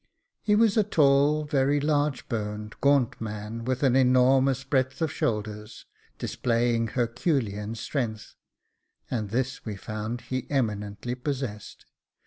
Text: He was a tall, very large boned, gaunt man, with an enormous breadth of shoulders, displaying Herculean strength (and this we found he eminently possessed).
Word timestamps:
He 0.41 0.55
was 0.55 0.77
a 0.77 0.83
tall, 0.83 1.43
very 1.43 1.79
large 1.79 2.27
boned, 2.27 2.73
gaunt 2.81 3.21
man, 3.21 3.63
with 3.65 3.83
an 3.83 3.95
enormous 3.95 4.63
breadth 4.63 4.99
of 4.99 5.11
shoulders, 5.13 5.85
displaying 6.17 6.87
Herculean 6.87 7.75
strength 7.75 8.33
(and 9.11 9.29
this 9.29 9.63
we 9.63 9.75
found 9.75 10.21
he 10.21 10.49
eminently 10.49 11.13
possessed). 11.13 11.85